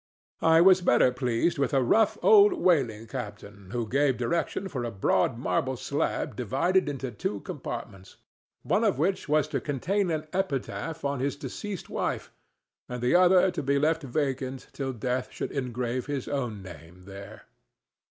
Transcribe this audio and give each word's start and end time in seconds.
I 0.41 0.61
was 0.61 0.81
better 0.81 1.11
pleased 1.11 1.59
with 1.59 1.75
a 1.75 1.83
rough 1.83 2.17
old 2.23 2.53
whaling 2.53 3.05
captain 3.05 3.69
who 3.69 3.87
gave 3.87 4.17
directions 4.17 4.71
for 4.71 4.83
a 4.83 4.89
broad 4.89 5.37
marble 5.37 5.77
slab 5.77 6.35
divided 6.35 6.89
into 6.89 7.11
two 7.11 7.41
compartments, 7.41 8.15
one 8.63 8.83
of 8.83 8.97
which 8.97 9.29
was 9.29 9.47
to 9.49 9.61
contain 9.61 10.09
an 10.09 10.25
epitaph 10.33 11.05
on 11.05 11.19
his 11.19 11.35
deceased 11.35 11.87
wife 11.87 12.31
and 12.89 12.99
the 13.03 13.13
other 13.13 13.51
to 13.51 13.61
be 13.61 13.77
left 13.77 14.01
vacant 14.01 14.69
till 14.73 14.91
death 14.91 15.27
should 15.31 15.51
engrave 15.51 16.07
his 16.07 16.27
own 16.27 16.63
name 16.63 17.03
there. 17.05 17.43